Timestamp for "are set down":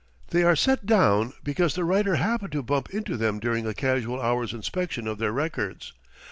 0.41-1.33